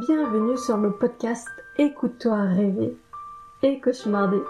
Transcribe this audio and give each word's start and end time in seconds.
Bienvenue 0.00 0.56
sur 0.58 0.76
le 0.76 0.92
podcast 0.92 1.48
Écoute-toi 1.78 2.42
rêver 2.42 2.96
et 3.62 3.80
cauchemarder. 3.80 4.42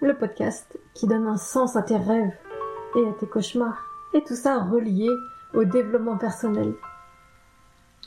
Le 0.00 0.16
podcast 0.16 0.78
qui 0.94 1.06
donne 1.06 1.26
un 1.26 1.36
sens 1.36 1.76
à 1.76 1.82
tes 1.82 1.98
rêves 1.98 2.32
et 2.96 3.06
à 3.06 3.12
tes 3.12 3.26
cauchemars. 3.26 3.86
Et 4.14 4.24
tout 4.24 4.34
ça 4.34 4.62
relié 4.62 5.08
au 5.54 5.64
développement 5.64 6.16
personnel. 6.16 6.74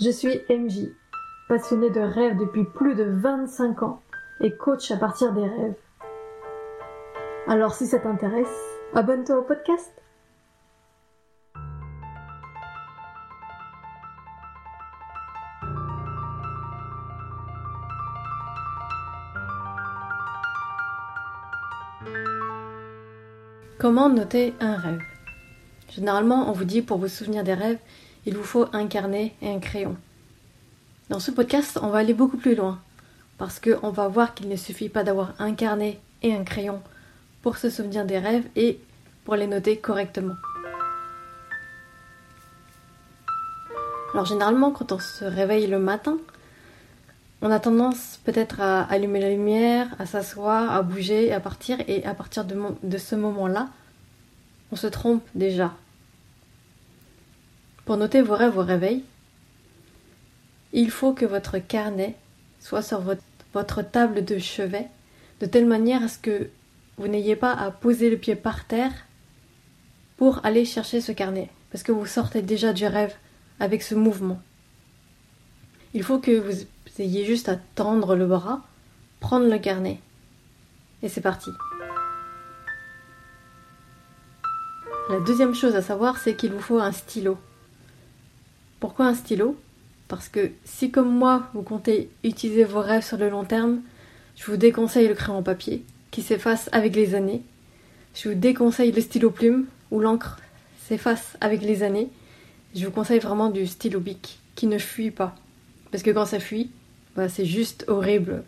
Je 0.01 0.09
suis 0.09 0.41
MJ, 0.49 0.89
passionnée 1.47 1.91
de 1.91 2.01
rêves 2.01 2.37
depuis 2.37 2.65
plus 2.65 2.95
de 2.95 3.03
25 3.03 3.83
ans 3.83 4.01
et 4.41 4.57
coach 4.57 4.89
à 4.91 4.97
partir 4.97 5.33
des 5.33 5.47
rêves. 5.47 5.75
Alors 7.47 7.73
si 7.73 7.85
ça 7.85 7.99
t'intéresse, 7.99 8.79
abonne-toi 8.95 9.37
au 9.37 9.43
podcast. 9.43 10.02
Comment 23.79 24.07
noter 24.07 24.53
un 24.59 24.75
rêve? 24.75 25.01
Généralement, 25.89 26.49
on 26.49 26.53
vous 26.53 26.63
dit 26.63 26.81
pour 26.81 26.99
vous 26.99 27.07
souvenir 27.07 27.43
des 27.43 27.53
rêves, 27.53 27.79
il 28.25 28.37
vous 28.37 28.43
faut 28.43 28.67
un 28.71 28.87
carnet 28.87 29.33
et 29.41 29.49
un 29.49 29.59
crayon. 29.59 29.97
Dans 31.09 31.19
ce 31.19 31.31
podcast, 31.31 31.79
on 31.81 31.87
va 31.87 31.99
aller 31.99 32.13
beaucoup 32.13 32.37
plus 32.37 32.55
loin, 32.55 32.79
parce 33.37 33.59
qu'on 33.59 33.89
va 33.89 34.07
voir 34.07 34.35
qu'il 34.35 34.47
ne 34.47 34.55
suffit 34.55 34.89
pas 34.89 35.03
d'avoir 35.03 35.33
un 35.39 35.53
carnet 35.53 35.99
et 36.21 36.33
un 36.33 36.43
crayon 36.43 36.81
pour 37.41 37.57
se 37.57 37.69
souvenir 37.69 38.05
des 38.05 38.19
rêves 38.19 38.45
et 38.55 38.79
pour 39.25 39.35
les 39.35 39.47
noter 39.47 39.77
correctement. 39.77 40.35
Alors 44.13 44.25
généralement, 44.25 44.71
quand 44.71 44.91
on 44.91 44.99
se 44.99 45.25
réveille 45.25 45.67
le 45.67 45.79
matin, 45.79 46.17
on 47.43 47.51
a 47.51 47.59
tendance 47.59 48.21
peut-être 48.23 48.61
à 48.61 48.83
allumer 48.83 49.19
la 49.19 49.29
lumière, 49.29 49.93
à 49.99 50.05
s'asseoir, 50.05 50.71
à 50.71 50.81
bouger, 50.81 51.33
à 51.33 51.41
partir, 51.41 51.77
et 51.89 52.05
à 52.05 52.13
partir 52.13 52.45
de, 52.45 52.97
ce 52.97 53.15
moment-là, 53.15 53.67
on 54.71 54.77
se 54.77 54.87
trompe 54.87 55.21
déjà. 55.35 55.73
Pour 57.83 57.97
noter 57.97 58.21
vos 58.21 58.35
rêves 58.35 58.57
au 58.57 58.63
réveil, 58.63 59.03
il 60.71 60.89
faut 60.89 61.11
que 61.11 61.25
votre 61.25 61.57
carnet 61.57 62.15
soit 62.61 62.81
sur 62.81 63.03
votre 63.51 63.81
table 63.81 64.23
de 64.23 64.39
chevet, 64.39 64.87
de 65.41 65.45
telle 65.45 65.65
manière 65.65 66.01
à 66.01 66.07
ce 66.07 66.19
que 66.19 66.49
vous 66.97 67.09
n'ayez 67.09 67.35
pas 67.35 67.51
à 67.51 67.71
poser 67.71 68.09
le 68.09 68.17
pied 68.17 68.37
par 68.37 68.63
terre 68.63 68.93
pour 70.15 70.39
aller 70.45 70.63
chercher 70.63 71.01
ce 71.01 71.11
carnet, 71.11 71.49
parce 71.73 71.83
que 71.83 71.91
vous 71.91 72.05
sortez 72.05 72.41
déjà 72.41 72.71
du 72.71 72.85
rêve 72.85 73.13
avec 73.59 73.83
ce 73.83 73.95
mouvement. 73.95 74.39
Il 75.93 76.03
faut 76.03 76.19
que 76.19 76.39
vous 76.39 76.65
juste 76.97 77.49
à 77.49 77.55
tendre 77.75 78.15
le 78.15 78.25
bras, 78.25 78.61
prendre 79.19 79.49
le 79.49 79.57
carnet. 79.57 79.99
Et 81.01 81.09
c'est 81.09 81.21
parti. 81.21 81.49
La 85.09 85.19
deuxième 85.19 85.53
chose 85.53 85.75
à 85.75 85.81
savoir, 85.81 86.17
c'est 86.17 86.35
qu'il 86.35 86.51
vous 86.51 86.61
faut 86.61 86.79
un 86.79 86.91
stylo. 86.91 87.37
Pourquoi 88.79 89.07
un 89.07 89.15
stylo? 89.15 89.57
Parce 90.07 90.29
que 90.29 90.51
si 90.63 90.91
comme 90.91 91.13
moi, 91.13 91.49
vous 91.53 91.61
comptez 91.61 92.09
utiliser 92.23 92.63
vos 92.63 92.81
rêves 92.81 93.03
sur 93.03 93.17
le 93.17 93.29
long 93.29 93.43
terme, 93.43 93.81
je 94.35 94.45
vous 94.45 94.57
déconseille 94.57 95.07
le 95.07 95.13
crayon 95.13 95.43
papier, 95.43 95.83
qui 96.11 96.21
s'efface 96.21 96.69
avec 96.71 96.95
les 96.95 97.15
années. 97.15 97.41
Je 98.13 98.29
vous 98.29 98.35
déconseille 98.35 98.91
le 98.91 99.01
stylo 99.01 99.29
plume, 99.29 99.65
où 99.91 99.99
l'encre 99.99 100.37
s'efface 100.87 101.37
avec 101.41 101.61
les 101.61 101.83
années. 101.83 102.09
Je 102.75 102.85
vous 102.85 102.91
conseille 102.91 103.19
vraiment 103.19 103.49
du 103.49 103.67
stylo 103.67 103.99
bic, 103.99 104.39
qui 104.55 104.67
ne 104.67 104.77
fuit 104.77 105.11
pas. 105.11 105.35
Parce 105.91 106.03
que 106.03 106.11
quand 106.11 106.25
ça 106.25 106.39
fuit, 106.39 106.71
bah, 107.15 107.29
c'est 107.29 107.45
juste 107.45 107.85
horrible. 107.87 108.43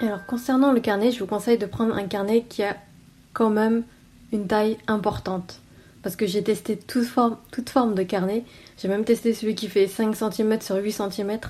Alors 0.00 0.26
concernant 0.26 0.72
le 0.72 0.80
carnet, 0.80 1.10
je 1.10 1.18
vous 1.18 1.26
conseille 1.26 1.58
de 1.58 1.66
prendre 1.66 1.94
un 1.94 2.06
carnet 2.06 2.44
qui 2.48 2.62
a 2.62 2.76
quand 3.32 3.50
même 3.50 3.82
une 4.32 4.46
taille 4.46 4.76
importante. 4.86 5.60
Parce 6.02 6.14
que 6.14 6.26
j'ai 6.26 6.42
testé 6.44 6.76
toute 6.76 7.04
forme, 7.04 7.94
de 7.94 8.02
carnet. 8.04 8.44
J'ai 8.78 8.88
même 8.88 9.04
testé 9.04 9.34
celui 9.34 9.56
qui 9.56 9.68
fait 9.68 9.88
5 9.88 10.14
cm 10.14 10.60
sur 10.60 10.76
8 10.76 10.92
cm. 10.92 11.40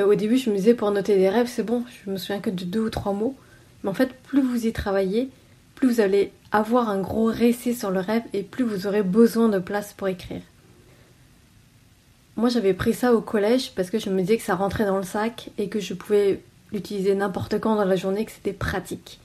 Euh, 0.00 0.06
au 0.06 0.14
début, 0.16 0.36
je 0.36 0.50
me 0.50 0.56
disais 0.56 0.74
pour 0.74 0.90
noter 0.90 1.16
des 1.16 1.28
rêves, 1.28 1.48
c'est 1.48 1.62
bon, 1.62 1.84
je 2.04 2.10
me 2.10 2.16
souviens 2.16 2.40
que 2.40 2.50
de 2.50 2.64
deux 2.64 2.80
ou 2.80 2.90
trois 2.90 3.12
mots. 3.12 3.36
Mais 3.82 3.90
en 3.90 3.94
fait, 3.94 4.12
plus 4.24 4.42
vous 4.42 4.66
y 4.66 4.72
travaillez, 4.72 5.30
plus 5.76 5.88
vous 5.88 6.00
allez 6.00 6.32
avoir 6.50 6.88
un 6.88 7.00
gros 7.00 7.26
récit 7.26 7.74
sur 7.74 7.90
le 7.90 8.00
rêve 8.00 8.22
et 8.32 8.42
plus 8.42 8.64
vous 8.64 8.88
aurez 8.88 9.02
besoin 9.02 9.48
de 9.48 9.60
place 9.60 9.92
pour 9.92 10.08
écrire. 10.08 10.42
Moi, 12.36 12.48
j'avais 12.48 12.74
pris 12.74 12.94
ça 12.94 13.14
au 13.14 13.20
collège 13.20 13.72
parce 13.74 13.90
que 13.90 13.98
je 13.98 14.10
me 14.10 14.20
disais 14.20 14.36
que 14.36 14.42
ça 14.42 14.56
rentrait 14.56 14.86
dans 14.86 14.96
le 14.96 15.04
sac 15.04 15.50
et 15.56 15.68
que 15.68 15.78
je 15.78 15.94
pouvais 15.94 16.42
l'utiliser 16.72 17.14
n'importe 17.14 17.60
quand 17.60 17.76
dans 17.76 17.84
la 17.84 17.96
journée, 17.96 18.24
que 18.24 18.32
c'était 18.32 18.52
pratique. 18.52 19.20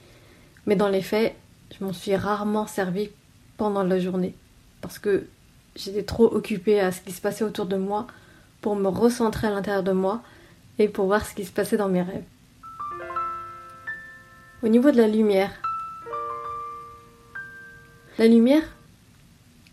Mais 0.66 0.76
dans 0.76 0.88
les 0.88 1.02
faits, 1.02 1.34
je 1.76 1.84
m'en 1.84 1.92
suis 1.92 2.14
rarement 2.14 2.66
servi 2.66 3.10
pendant 3.56 3.82
la 3.82 3.98
journée 3.98 4.34
parce 4.80 4.98
que 4.98 5.26
j'étais 5.76 6.02
trop 6.02 6.24
occupée 6.24 6.80
à 6.80 6.92
ce 6.92 7.00
qui 7.00 7.12
se 7.12 7.20
passait 7.20 7.44
autour 7.44 7.66
de 7.66 7.76
moi 7.76 8.06
pour 8.60 8.76
me 8.76 8.88
recentrer 8.88 9.48
à 9.48 9.50
l'intérieur 9.50 9.82
de 9.82 9.92
moi 9.92 10.22
et 10.78 10.88
pour 10.88 11.06
voir 11.06 11.24
ce 11.26 11.34
qui 11.34 11.44
se 11.44 11.52
passait 11.52 11.76
dans 11.76 11.88
mes 11.88 12.02
rêves. 12.02 12.24
Au 14.62 14.68
niveau 14.68 14.90
de 14.90 14.96
la 14.98 15.08
lumière, 15.08 15.50
la 18.18 18.26
lumière, 18.26 18.62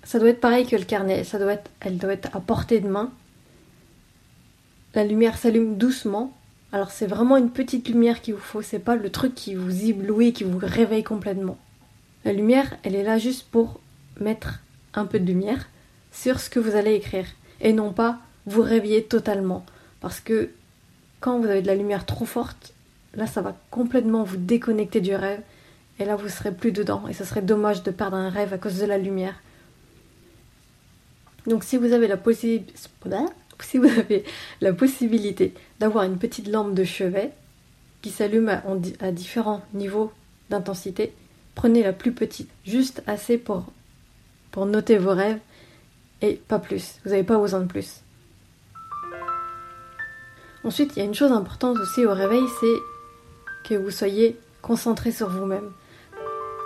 ça 0.03 0.19
doit 0.19 0.29
être 0.29 0.39
pareil 0.39 0.65
que 0.65 0.75
le 0.75 0.85
carnet, 0.85 1.23
elle 1.81 1.97
doit 1.97 2.13
être 2.13 2.35
à 2.35 2.39
portée 2.39 2.79
de 2.79 2.87
main. 2.87 3.11
La 4.97 5.03
lumière 5.03 5.37
s'allume 5.37 5.77
doucement. 5.77 6.35
Alors 6.71 6.89
c'est 6.89 7.05
vraiment 7.05 7.37
une 7.37 7.51
petite 7.51 7.87
lumière 7.87 8.19
qu'il 8.19 8.33
vous 8.33 8.39
faut, 8.39 8.63
c'est 8.63 8.79
pas 8.79 8.95
le 8.95 9.11
truc 9.11 9.35
qui 9.35 9.53
vous 9.53 9.85
éblouit, 9.85 10.33
qui 10.33 10.43
vous 10.43 10.57
réveille 10.59 11.03
complètement. 11.03 11.59
La 12.25 12.33
lumière, 12.33 12.75
elle 12.81 12.95
est 12.95 13.03
là 13.03 13.19
juste 13.19 13.45
pour 13.51 13.79
mettre 14.19 14.59
un 14.95 15.05
peu 15.05 15.19
de 15.19 15.25
lumière 15.27 15.69
sur 16.11 16.39
ce 16.39 16.49
que 16.49 16.59
vous 16.59 16.75
allez 16.75 16.95
écrire. 16.95 17.27
Et 17.61 17.73
non 17.73 17.93
pas 17.93 18.17
vous 18.47 18.63
réveiller 18.63 19.03
totalement. 19.03 19.63
Parce 20.01 20.19
que 20.19 20.49
quand 21.19 21.37
vous 21.37 21.45
avez 21.45 21.61
de 21.61 21.67
la 21.67 21.75
lumière 21.75 22.07
trop 22.07 22.25
forte, 22.25 22.73
là 23.13 23.27
ça 23.27 23.41
va 23.41 23.55
complètement 23.69 24.23
vous 24.23 24.37
déconnecter 24.37 24.99
du 24.99 25.13
rêve. 25.13 25.41
Et 25.99 26.05
là 26.05 26.15
vous 26.15 26.27
serez 26.27 26.51
plus 26.51 26.71
dedans. 26.71 27.07
Et 27.07 27.13
ce 27.13 27.23
serait 27.23 27.43
dommage 27.43 27.83
de 27.83 27.91
perdre 27.91 28.17
un 28.17 28.31
rêve 28.31 28.51
à 28.51 28.57
cause 28.57 28.79
de 28.79 28.85
la 28.87 28.97
lumière. 28.97 29.35
Donc 31.45 31.63
si 31.63 31.77
vous 31.77 31.93
avez 31.93 32.07
la 32.07 32.17
possibilité 32.17 32.73
si 33.63 33.77
vous 33.77 33.87
avez 33.87 34.23
la 34.61 34.73
possibilité 34.73 35.53
d'avoir 35.79 36.03
une 36.03 36.17
petite 36.17 36.47
lampe 36.47 36.73
de 36.73 36.83
chevet 36.83 37.31
qui 38.01 38.09
s'allume 38.11 38.49
à, 38.99 39.11
différents 39.11 39.61
niveaux 39.73 40.11
d'intensité, 40.49 41.13
prenez 41.55 41.83
la 41.83 41.93
plus 41.93 42.11
petite, 42.11 42.49
juste 42.65 43.03
assez 43.07 43.37
pour, 43.37 43.65
pour 44.51 44.65
noter 44.65 44.97
vos 44.97 45.13
rêves 45.13 45.39
et 46.21 46.35
pas 46.35 46.59
plus. 46.59 46.95
Vous 47.03 47.11
n'avez 47.11 47.23
pas 47.23 47.37
besoin 47.37 47.61
de 47.61 47.65
plus. 47.65 48.01
Ensuite, 50.63 50.93
il 50.95 50.99
y 50.99 51.01
a 51.01 51.05
une 51.05 51.15
chose 51.15 51.31
importante 51.31 51.77
aussi 51.79 52.05
au 52.05 52.13
réveil, 52.13 52.43
c'est 52.59 53.69
que 53.69 53.75
vous 53.75 53.91
soyez 53.91 54.37
concentré 54.61 55.11
sur 55.11 55.29
vous-même. 55.29 55.71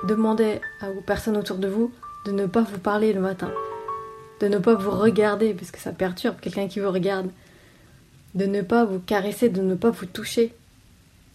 Demandez 0.08 0.60
aux 0.84 1.02
personnes 1.02 1.38
autour 1.38 1.58
de 1.58 1.68
vous 1.68 1.92
de 2.26 2.32
ne 2.32 2.46
pas 2.46 2.62
vous 2.62 2.80
parler 2.80 3.14
le 3.14 3.22
matin 3.22 3.52
de 4.42 4.48
ne 4.48 4.58
pas 4.58 4.74
vous 4.74 4.92
regarder, 4.92 5.54
parce 5.54 5.70
que 5.70 5.80
ça 5.80 5.92
perturbe 5.92 6.40
quelqu'un 6.42 6.68
qui 6.68 6.80
vous 6.80 6.92
regarde, 6.92 7.30
de 8.34 8.46
ne 8.46 8.62
pas 8.62 8.86
vous 8.86 9.00
caresser, 9.00 9.50
de 9.50 9.62
ne 9.62 9.76
pas 9.76 9.92
vous 9.92 10.08
toucher. 10.08 10.54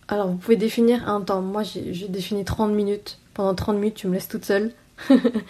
Alors 0.08 0.28
vous 0.28 0.36
pouvez 0.36 0.56
définir 0.56 1.08
un 1.08 1.20
temps. 1.20 1.40
Moi 1.40 1.62
j'ai 1.62 2.08
défini 2.08 2.44
30 2.44 2.72
minutes. 2.72 3.18
Pendant 3.34 3.54
30 3.54 3.76
minutes 3.76 3.94
tu 3.94 4.08
me 4.08 4.14
laisses 4.14 4.28
toute 4.28 4.44
seule. 4.44 4.72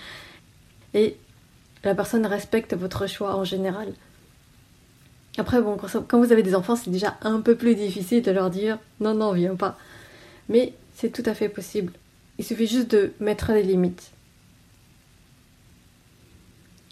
Et 0.95 1.17
la 1.83 1.95
personne 1.95 2.27
respecte 2.27 2.75
votre 2.75 3.07
choix 3.07 3.37
en 3.37 3.45
général. 3.45 3.93
Après 5.39 5.61
bon, 5.61 5.77
quand 5.77 6.19
vous 6.19 6.33
avez 6.33 6.43
des 6.43 6.55
enfants 6.55 6.77
c'est 6.77 6.91
déjà 6.91 7.17
un 7.23 7.41
peu 7.41 7.55
plus 7.55 7.75
difficile 7.75 8.23
de 8.23 8.31
leur 8.31 8.51
dire 8.51 8.79
non 9.01 9.15
non 9.15 9.33
viens 9.33 9.57
pas. 9.57 9.79
Mais 10.49 10.75
c'est 10.95 11.11
tout 11.11 11.29
à 11.29 11.35
fait 11.35 11.49
possible. 11.49 11.93
Il 12.39 12.45
suffit 12.45 12.67
juste 12.67 12.91
de 12.91 13.13
mettre 13.21 13.53
des 13.53 13.63
limites. 13.63 14.11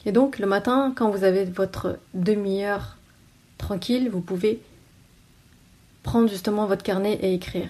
Et 0.07 0.13
donc 0.13 0.39
le 0.39 0.47
matin, 0.47 0.93
quand 0.95 1.11
vous 1.11 1.25
avez 1.25 1.45
votre 1.45 1.99
demi-heure 2.13 2.97
tranquille, 3.59 4.11
vous 4.11 4.21
pouvez 4.21 4.61
prendre 6.03 6.29
justement 6.29 6.67
votre 6.67 6.83
carnet 6.83 7.15
et 7.23 7.35
écrire. 7.35 7.69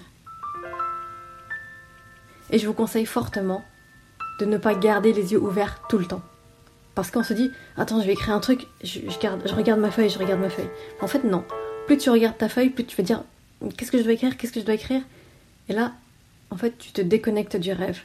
Et 2.51 2.59
je 2.59 2.67
vous 2.67 2.73
conseille 2.73 3.05
fortement 3.05 3.63
de 4.39 4.45
ne 4.45 4.57
pas 4.57 4.75
garder 4.75 5.13
les 5.13 5.31
yeux 5.31 5.39
ouverts 5.39 5.81
tout 5.89 5.97
le 5.97 6.05
temps. 6.05 6.21
Parce 6.93 7.11
qu'on 7.11 7.23
se 7.23 7.33
dit, 7.33 7.51
attends, 7.77 8.01
je 8.01 8.05
vais 8.05 8.13
écrire 8.13 8.35
un 8.35 8.39
truc, 8.39 8.67
je, 8.83 8.99
regarde 9.55 9.79
ma 9.79 9.91
feuille, 9.91 10.09
je 10.09 10.19
regarde 10.19 10.39
ma 10.39 10.49
feuille. 10.49 10.69
En 11.01 11.07
fait, 11.07 11.23
non. 11.23 11.43
Plus 11.87 11.97
tu 11.97 12.09
regardes 12.09 12.37
ta 12.37 12.49
feuille, 12.49 12.69
plus 12.69 12.85
tu 12.85 12.95
vas 12.95 13.03
dire, 13.03 13.23
qu'est-ce 13.77 13.91
que 13.91 13.97
je 13.97 14.03
dois 14.03 14.13
écrire, 14.13 14.37
qu'est-ce 14.37 14.53
que 14.53 14.59
je 14.59 14.65
dois 14.65 14.75
écrire? 14.75 15.01
Et 15.67 15.73
là, 15.73 15.93
en 16.51 16.57
fait, 16.57 16.77
tu 16.77 16.91
te 16.91 17.01
déconnectes 17.01 17.57
du 17.57 17.71
rêve. 17.71 17.99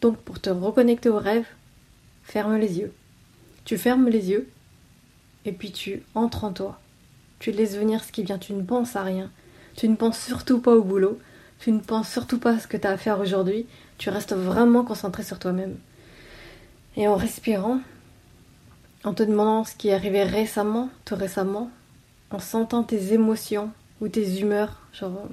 Donc 0.00 0.18
pour 0.18 0.40
te 0.40 0.50
reconnecter 0.50 1.08
au 1.08 1.18
rêve, 1.18 1.46
ferme 2.24 2.56
les 2.56 2.78
yeux. 2.78 2.92
Tu 3.68 3.76
fermes 3.76 4.08
les 4.08 4.30
yeux 4.30 4.48
et 5.44 5.52
puis 5.52 5.72
tu 5.72 6.02
entres 6.14 6.44
en 6.44 6.54
toi. 6.54 6.80
Tu 7.38 7.52
laisses 7.52 7.76
venir 7.76 8.02
ce 8.02 8.12
qui 8.12 8.22
vient, 8.22 8.38
tu 8.38 8.54
ne 8.54 8.62
penses 8.62 8.96
à 8.96 9.02
rien. 9.02 9.30
Tu 9.76 9.90
ne 9.90 9.94
penses 9.94 10.18
surtout 10.18 10.58
pas 10.58 10.74
au 10.74 10.82
boulot, 10.82 11.20
tu 11.58 11.70
ne 11.72 11.80
penses 11.80 12.08
surtout 12.08 12.38
pas 12.38 12.52
à 12.52 12.58
ce 12.58 12.66
que 12.66 12.78
tu 12.78 12.86
as 12.86 12.92
à 12.92 12.96
faire 12.96 13.20
aujourd'hui, 13.20 13.66
tu 13.98 14.08
restes 14.08 14.32
vraiment 14.32 14.84
concentré 14.84 15.22
sur 15.22 15.38
toi-même. 15.38 15.76
Et 16.96 17.08
en 17.08 17.16
respirant, 17.16 17.80
en 19.04 19.12
te 19.12 19.22
demandant 19.22 19.64
ce 19.64 19.74
qui 19.74 19.88
est 19.88 19.94
arrivé 19.94 20.22
récemment, 20.22 20.88
tout 21.04 21.16
récemment, 21.16 21.70
en 22.30 22.38
sentant 22.38 22.82
tes 22.84 23.12
émotions 23.12 23.70
ou 24.00 24.08
tes 24.08 24.40
humeurs, 24.40 24.80
genre 24.94 25.28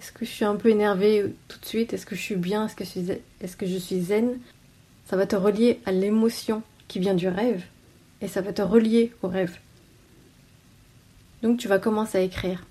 est-ce 0.00 0.10
que 0.10 0.24
je 0.24 0.30
suis 0.30 0.46
un 0.46 0.56
peu 0.56 0.70
énervée 0.70 1.34
tout 1.48 1.60
de 1.60 1.66
suite? 1.66 1.92
Est-ce 1.92 2.06
que 2.06 2.16
je 2.16 2.22
suis 2.22 2.36
bien? 2.36 2.64
Est-ce 2.64 2.76
que, 2.76 3.12
est 3.12 3.56
que 3.58 3.66
je 3.66 3.76
suis 3.76 4.00
zen? 4.00 4.38
Ça 5.04 5.18
va 5.18 5.26
te 5.26 5.36
relier 5.36 5.82
à 5.84 5.92
l'émotion 5.92 6.62
qui 6.88 6.98
vient 6.98 7.12
du 7.12 7.28
rêve 7.28 7.62
et 8.24 8.28
ça 8.28 8.40
va 8.40 8.54
te 8.54 8.62
relier 8.62 9.12
au 9.22 9.28
rêve. 9.28 9.58
Donc 11.42 11.58
tu 11.58 11.68
vas 11.68 11.78
commencer 11.78 12.16
à 12.16 12.22
écrire. 12.22 12.64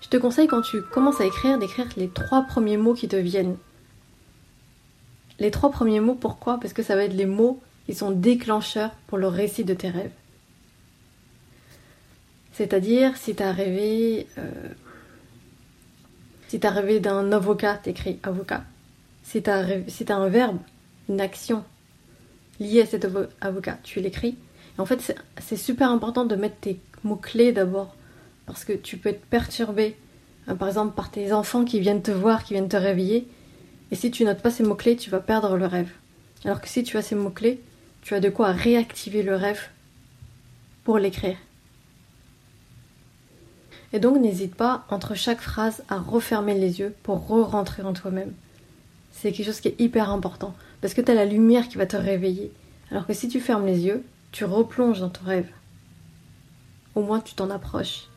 Je 0.00 0.08
te 0.08 0.16
conseille 0.16 0.48
quand 0.48 0.60
tu 0.60 0.82
commences 0.82 1.20
à 1.20 1.24
écrire 1.24 1.56
d'écrire 1.58 1.86
les 1.96 2.08
trois 2.08 2.42
premiers 2.42 2.76
mots 2.76 2.94
qui 2.94 3.06
te 3.06 3.14
viennent. 3.14 3.56
Les 5.38 5.52
trois 5.52 5.70
premiers 5.70 6.00
mots, 6.00 6.16
pourquoi? 6.16 6.58
Parce 6.58 6.72
que 6.72 6.82
ça 6.82 6.96
va 6.96 7.04
être 7.04 7.14
les 7.14 7.26
mots 7.26 7.62
qui 7.86 7.94
sont 7.94 8.10
déclencheurs 8.10 8.90
pour 9.06 9.18
le 9.18 9.28
récit 9.28 9.64
de 9.64 9.74
tes 9.74 9.88
rêves. 9.88 10.12
C'est-à-dire, 12.52 13.16
si 13.16 13.34
tu 13.34 13.42
as 13.42 13.52
rêvé. 13.52 14.26
Euh, 14.38 14.50
si 16.48 16.60
tu 16.60 16.66
rêvé 16.66 17.00
d'un 17.00 17.32
avocat, 17.32 17.76
t'écris 17.76 18.18
avocat. 18.22 18.64
Si 19.22 19.42
tu 19.42 19.50
si 19.88 20.12
as 20.12 20.16
un 20.16 20.28
verbe, 20.28 20.58
une 21.08 21.20
action 21.20 21.64
liée 22.60 22.82
à 22.82 22.86
cet 22.86 23.06
avocat, 23.40 23.78
tu 23.82 24.00
l'écris. 24.00 24.36
En 24.78 24.86
fait, 24.86 25.16
c'est 25.38 25.56
super 25.56 25.90
important 25.90 26.24
de 26.24 26.34
mettre 26.34 26.56
tes 26.56 26.80
mots-clés 27.04 27.52
d'abord, 27.52 27.94
parce 28.46 28.64
que 28.64 28.72
tu 28.72 28.96
peux 28.96 29.10
être 29.10 29.24
perturbé, 29.26 29.96
hein, 30.46 30.56
par 30.56 30.68
exemple, 30.68 30.94
par 30.94 31.10
tes 31.10 31.32
enfants 31.32 31.64
qui 31.64 31.80
viennent 31.80 32.02
te 32.02 32.10
voir, 32.10 32.44
qui 32.44 32.54
viennent 32.54 32.68
te 32.68 32.76
réveiller, 32.76 33.28
et 33.90 33.94
si 33.94 34.10
tu 34.10 34.24
notes 34.24 34.42
pas 34.42 34.50
ces 34.50 34.64
mots-clés, 34.64 34.96
tu 34.96 35.10
vas 35.10 35.20
perdre 35.20 35.56
le 35.56 35.66
rêve. 35.66 35.90
Alors 36.44 36.60
que 36.60 36.68
si 36.68 36.82
tu 36.82 36.96
as 36.96 37.02
ces 37.02 37.14
mots-clés, 37.14 37.60
tu 38.02 38.14
as 38.14 38.20
de 38.20 38.28
quoi 38.28 38.48
réactiver 38.50 39.22
le 39.22 39.36
rêve 39.36 39.68
pour 40.82 40.98
l'écrire. 40.98 41.36
Et 43.92 44.00
donc 44.00 44.18
n'hésite 44.18 44.56
pas, 44.56 44.84
entre 44.90 45.14
chaque 45.14 45.40
phrase, 45.40 45.84
à 45.88 45.98
refermer 45.98 46.54
les 46.54 46.80
yeux 46.80 46.94
pour 47.04 47.28
re-rentrer 47.28 47.82
en 47.82 47.92
toi-même. 47.92 48.32
C'est 49.14 49.32
quelque 49.32 49.46
chose 49.46 49.60
qui 49.60 49.68
est 49.68 49.80
hyper 49.80 50.10
important, 50.10 50.54
parce 50.80 50.92
que 50.92 51.00
tu 51.00 51.10
as 51.10 51.14
la 51.14 51.24
lumière 51.24 51.68
qui 51.68 51.78
va 51.78 51.86
te 51.86 51.96
réveiller. 51.96 52.52
Alors 52.90 53.06
que 53.06 53.14
si 53.14 53.28
tu 53.28 53.40
fermes 53.40 53.64
les 53.64 53.86
yeux, 53.86 54.04
tu 54.32 54.44
replonges 54.44 55.00
dans 55.00 55.08
ton 55.08 55.24
rêve. 55.24 55.48
Au 56.94 57.02
moins 57.02 57.20
tu 57.20 57.34
t'en 57.34 57.48
approches. 57.48 58.08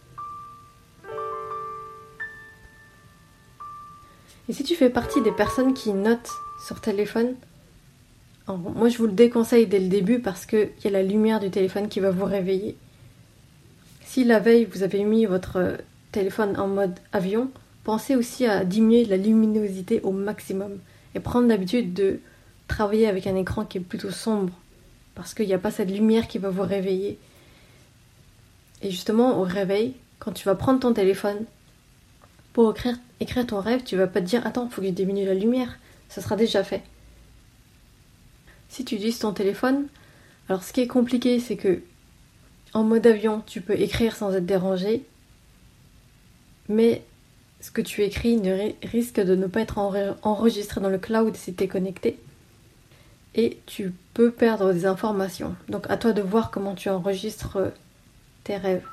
Et 4.49 4.53
si 4.53 4.63
tu 4.63 4.75
fais 4.75 4.89
partie 4.89 5.21
des 5.21 5.31
personnes 5.31 5.73
qui 5.73 5.93
notent 5.93 6.31
sur 6.65 6.81
téléphone, 6.81 7.35
moi 8.47 8.89
je 8.89 8.97
vous 8.97 9.07
le 9.07 9.13
déconseille 9.13 9.67
dès 9.67 9.79
le 9.79 9.89
début 9.89 10.19
parce 10.19 10.45
qu'il 10.45 10.71
y 10.83 10.87
a 10.87 10.91
la 10.91 11.03
lumière 11.03 11.39
du 11.39 11.51
téléphone 11.51 11.89
qui 11.89 11.99
va 11.99 12.11
vous 12.11 12.25
réveiller. 12.25 12.75
Si 14.03 14.23
la 14.23 14.39
veille 14.39 14.65
vous 14.65 14.83
avez 14.83 15.03
mis 15.03 15.25
votre 15.25 15.77
téléphone 16.11 16.57
en 16.57 16.67
mode 16.67 16.97
avion, 17.13 17.51
pensez 17.87 18.17
aussi 18.17 18.45
à 18.45 18.65
diminuer 18.65 19.05
la 19.05 19.15
luminosité 19.15 20.01
au 20.01 20.11
maximum 20.11 20.77
et 21.15 21.21
prendre 21.21 21.47
l'habitude 21.47 21.93
de 21.93 22.19
travailler 22.67 23.07
avec 23.07 23.27
un 23.27 23.35
écran 23.37 23.63
qui 23.63 23.77
est 23.77 23.81
plutôt 23.81 24.11
sombre 24.11 24.51
parce 25.15 25.33
qu'il 25.33 25.47
n'y 25.47 25.53
a 25.53 25.57
pas 25.57 25.71
cette 25.71 25.89
lumière 25.89 26.27
qui 26.27 26.37
va 26.37 26.49
vous 26.49 26.63
réveiller. 26.63 27.17
Et 28.81 28.91
justement, 28.91 29.39
au 29.39 29.43
réveil, 29.43 29.93
quand 30.19 30.33
tu 30.33 30.43
vas 30.43 30.55
prendre 30.55 30.81
ton 30.81 30.91
téléphone 30.91 31.45
pour 32.51 32.75
écrire, 33.21 33.47
ton 33.47 33.61
rêve, 33.61 33.83
tu 33.85 33.95
vas 33.95 34.07
pas 34.07 34.19
te 34.19 34.25
dire 34.25 34.45
Attends, 34.45 34.67
faut 34.67 34.81
que 34.81 34.87
je 34.87 34.91
diminue 34.91 35.25
la 35.25 35.33
lumière. 35.33 35.79
Ce 36.09 36.19
sera 36.19 36.35
déjà 36.35 36.65
fait. 36.65 36.83
Si 38.67 38.83
tu 38.83 38.95
utilises 38.95 39.19
ton 39.19 39.31
téléphone, 39.31 39.87
alors 40.49 40.61
ce 40.61 40.73
qui 40.73 40.81
est 40.81 40.87
compliqué, 40.87 41.39
c'est 41.39 41.55
que 41.55 41.81
en 42.73 42.83
mode 42.83 43.07
avion, 43.07 43.41
tu 43.45 43.61
peux 43.61 43.79
écrire 43.79 44.17
sans 44.17 44.33
être 44.33 44.45
dérangé, 44.45 45.05
mais 46.67 47.01
ce 47.67 47.71
que 47.71 47.81
tu 47.81 48.01
écris 48.01 48.39
risque 48.81 49.19
de 49.19 49.35
ne 49.35 49.45
pas 49.45 49.59
être 49.59 49.77
enregistré 49.77 50.79
dans 50.79 50.87
le 50.87 50.97
cloud 50.97 51.35
si 51.35 51.53
tu 51.53 51.65
es 51.65 51.67
connecté 51.67 52.17
et 53.35 53.59
tu 53.65 53.93
peux 54.13 54.31
perdre 54.31 54.71
des 54.71 54.85
informations. 54.85 55.53
Donc 55.67 55.85
à 55.89 55.97
toi 55.97 56.13
de 56.13 56.21
voir 56.21 56.49
comment 56.49 56.75
tu 56.75 56.89
enregistres 56.89 57.57
euh, 57.57 57.69
tes 58.45 58.55
rêves. 58.55 58.85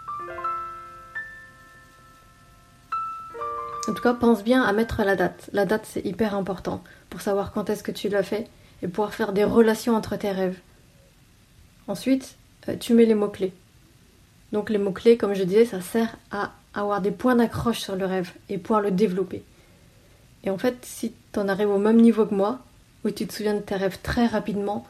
En 3.89 3.95
tout 3.95 4.03
cas, 4.03 4.13
pense 4.13 4.43
bien 4.43 4.65
à 4.65 4.73
mettre 4.73 5.05
la 5.05 5.15
date. 5.15 5.51
La 5.53 5.67
date, 5.67 5.87
c'est 5.89 6.05
hyper 6.05 6.35
important 6.35 6.83
pour 7.11 7.21
savoir 7.21 7.53
quand 7.53 7.71
est-ce 7.71 7.85
que 7.85 7.93
tu 7.93 8.09
l'as 8.09 8.25
fait 8.25 8.49
et 8.83 8.89
pouvoir 8.89 9.15
faire 9.15 9.33
des 9.33 9.45
relations 9.45 9.95
entre 9.95 10.17
tes 10.17 10.33
rêves. 10.33 10.59
Ensuite, 11.87 12.35
euh, 12.69 12.75
tu 12.75 12.93
mets 12.93 13.07
les 13.07 13.15
mots-clés. 13.15 13.53
Donc 14.51 14.69
les 14.69 14.79
mots-clés, 14.79 15.17
comme 15.17 15.35
je 15.35 15.45
disais, 15.45 15.65
ça 15.65 15.81
sert 15.81 16.17
à 16.33 16.51
avoir 16.75 17.01
des 17.01 17.11
points 17.11 17.37
d'accroche 17.37 17.79
sur 17.79 17.97
le 17.97 18.07
rêve 18.07 18.33
et 18.49 18.59
pouvoir 18.59 18.81
le 18.81 18.91
développer. 18.91 19.43
Et 20.45 20.51
en 20.51 20.59
fait, 20.59 20.77
si 20.83 21.13
tu 21.33 21.39
en 21.39 21.49
arrives 21.49 21.71
au 21.71 21.79
même 21.79 22.01
niveau 22.01 22.27
que 22.27 22.35
moi, 22.35 22.61
où 23.05 23.11
tu 23.11 23.27
te 23.27 23.33
souviens 23.33 23.55
de 23.55 23.61
tes 23.61 23.77
rêves 23.77 23.99
très 24.03 24.27
rapidement, 24.27 24.87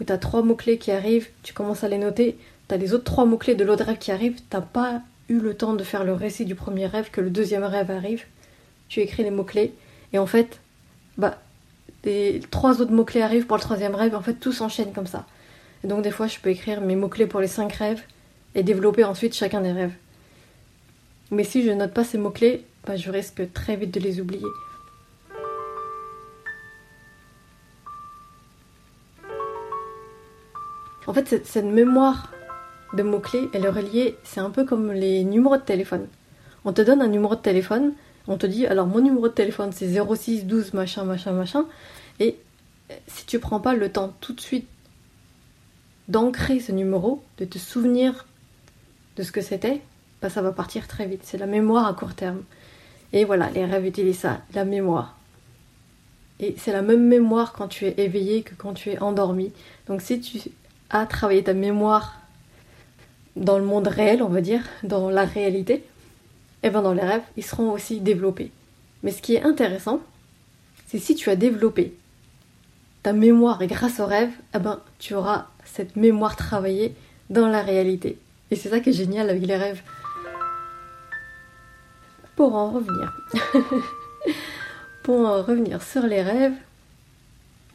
où 0.00 0.04
tu 0.04 0.12
as 0.12 0.18
trois 0.18 0.42
mots-clés 0.42 0.78
qui 0.78 0.90
arrivent, 0.90 1.28
tu 1.42 1.52
commences 1.52 1.84
à 1.84 1.88
les 1.88 1.98
noter, 1.98 2.38
tu 2.68 2.74
as 2.74 2.78
les 2.78 2.92
autres 2.92 3.04
trois 3.04 3.24
mots-clés 3.24 3.54
de 3.54 3.64
l'autre 3.64 3.84
rêve 3.84 3.98
qui 3.98 4.10
arrivent, 4.10 4.40
tu 4.50 4.56
pas 4.72 5.02
eu 5.28 5.38
le 5.38 5.54
temps 5.54 5.74
de 5.74 5.84
faire 5.84 6.04
le 6.04 6.12
récit 6.12 6.44
du 6.44 6.54
premier 6.54 6.86
rêve, 6.86 7.10
que 7.10 7.20
le 7.20 7.30
deuxième 7.30 7.64
rêve 7.64 7.90
arrive, 7.90 8.24
tu 8.88 9.00
écris 9.00 9.22
les 9.22 9.30
mots-clés, 9.30 9.74
et 10.12 10.18
en 10.18 10.26
fait, 10.26 10.60
bah, 11.18 11.38
les 12.04 12.40
trois 12.50 12.80
autres 12.80 12.92
mots-clés 12.92 13.22
arrivent 13.22 13.46
pour 13.46 13.56
le 13.56 13.62
troisième 13.62 13.94
rêve, 13.94 14.14
en 14.14 14.22
fait, 14.22 14.34
tout 14.34 14.52
s'enchaîne 14.52 14.92
comme 14.92 15.06
ça. 15.06 15.26
Et 15.82 15.88
donc, 15.88 16.02
des 16.02 16.12
fois, 16.12 16.28
je 16.28 16.38
peux 16.38 16.50
écrire 16.50 16.80
mes 16.80 16.96
mots-clés 16.96 17.26
pour 17.26 17.40
les 17.40 17.48
cinq 17.48 17.72
rêves, 17.72 18.02
et 18.54 18.62
développer 18.62 19.04
ensuite 19.04 19.34
chacun 19.34 19.60
des 19.60 19.72
rêves. 19.72 19.92
Mais 21.30 21.44
si 21.44 21.64
je 21.64 21.70
note 21.70 21.92
pas 21.92 22.04
ces 22.04 22.18
mots-clés, 22.18 22.64
bah, 22.86 22.96
je 22.96 23.10
risque 23.10 23.52
très 23.52 23.76
vite 23.76 23.92
de 23.92 24.00
les 24.00 24.20
oublier. 24.20 24.46
En 31.06 31.12
fait, 31.12 31.44
cette, 31.44 31.64
mémoire 31.64 32.32
de 32.94 33.02
mots-clés, 33.02 33.48
elle 33.52 33.64
est 33.64 33.70
reliée, 33.70 34.16
c'est 34.24 34.40
un 34.40 34.50
peu 34.50 34.64
comme 34.64 34.92
les 34.92 35.24
numéros 35.24 35.56
de 35.56 35.62
téléphone. 35.62 36.06
On 36.64 36.72
te 36.72 36.82
donne 36.82 37.00
un 37.00 37.08
numéro 37.08 37.36
de 37.36 37.40
téléphone, 37.40 37.92
on 38.26 38.36
te 38.36 38.46
dit, 38.46 38.66
alors 38.66 38.86
mon 38.86 39.00
numéro 39.00 39.28
de 39.28 39.32
téléphone 39.32 39.70
c'est 39.72 39.88
06 39.88 40.46
12 40.46 40.74
machin, 40.74 41.04
machin, 41.04 41.32
machin, 41.32 41.66
et 42.18 42.36
si 43.06 43.24
tu 43.26 43.38
prends 43.38 43.60
pas 43.60 43.74
le 43.74 43.90
temps 43.90 44.14
tout 44.20 44.32
de 44.32 44.40
suite 44.40 44.66
d'ancrer 46.08 46.58
ce 46.60 46.72
numéro, 46.72 47.22
de 47.38 47.44
te 47.44 47.58
souvenir 47.58 48.26
de 49.16 49.22
ce 49.22 49.30
que 49.32 49.40
c'était, 49.40 49.80
bah, 50.22 50.30
ça 50.30 50.42
va 50.42 50.52
partir 50.52 50.86
très 50.88 51.06
vite. 51.06 51.20
C'est 51.24 51.38
la 51.38 51.46
mémoire 51.46 51.86
à 51.86 51.94
court 51.94 52.14
terme. 52.14 52.42
Et 53.12 53.24
voilà, 53.24 53.50
les 53.50 53.64
rêves 53.64 53.86
utilisent 53.86 54.18
ça, 54.20 54.42
la 54.54 54.64
mémoire. 54.64 55.16
Et 56.40 56.54
c'est 56.58 56.72
la 56.72 56.82
même 56.82 57.06
mémoire 57.06 57.52
quand 57.52 57.68
tu 57.68 57.86
es 57.86 57.94
éveillé 57.98 58.42
que 58.42 58.54
quand 58.54 58.74
tu 58.74 58.90
es 58.90 58.98
endormi. 58.98 59.52
Donc 59.86 60.02
si 60.02 60.20
tu 60.20 60.38
à 60.90 61.06
travailler 61.06 61.42
ta 61.42 61.54
mémoire 61.54 62.20
dans 63.34 63.58
le 63.58 63.64
monde 63.64 63.88
réel, 63.88 64.22
on 64.22 64.28
va 64.28 64.40
dire, 64.40 64.62
dans 64.82 65.10
la 65.10 65.24
réalité, 65.24 65.74
et 65.74 66.68
eh 66.68 66.70
bien 66.70 66.82
dans 66.82 66.94
les 66.94 67.02
rêves, 67.02 67.22
ils 67.36 67.44
seront 67.44 67.70
aussi 67.72 68.00
développés. 68.00 68.50
Mais 69.02 69.10
ce 69.12 69.20
qui 69.20 69.34
est 69.34 69.42
intéressant, 69.42 70.00
c'est 70.86 70.98
si 70.98 71.14
tu 71.14 71.28
as 71.30 71.36
développé 71.36 71.94
ta 73.02 73.12
mémoire 73.12 73.64
grâce 73.66 74.00
au 74.00 74.06
rêve, 74.06 74.30
eh 74.54 74.58
ben, 74.58 74.80
tu 74.98 75.14
auras 75.14 75.46
cette 75.64 75.96
mémoire 75.96 76.36
travaillée 76.36 76.94
dans 77.30 77.48
la 77.48 77.62
réalité. 77.62 78.18
Et 78.50 78.56
c'est 78.56 78.68
ça 78.68 78.80
qui 78.80 78.90
est 78.90 78.94
génial 78.94 79.28
avec 79.28 79.46
les 79.46 79.56
rêves. 79.56 79.82
Pour 82.36 82.54
en 82.54 82.70
revenir. 82.70 83.12
Pour 85.02 85.20
en 85.20 85.42
revenir 85.42 85.82
sur 85.82 86.02
les 86.02 86.20
rêves, 86.20 86.54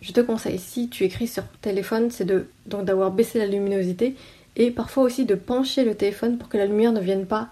je 0.02 0.12
te 0.12 0.22
conseille, 0.22 0.60
si 0.60 0.90
tu 0.90 1.04
écris 1.04 1.28
sur 1.28 1.44
téléphone, 1.62 2.12
c'est 2.12 2.26
de 2.26 2.48
donc 2.66 2.86
d'avoir 2.86 3.12
baissé 3.12 3.40
la 3.40 3.48
luminosité 3.48 4.16
et 4.56 4.72
parfois 4.72 5.04
aussi 5.04 5.26
de 5.26 5.36
pencher 5.36 5.84
le 5.84 5.96
téléphone 5.96 6.38
pour 6.38 6.50
que 6.50 6.58
la 6.58 6.66
lumière 6.66 6.92
ne 6.92 7.00
vienne 7.00 7.26
pas. 7.26 7.50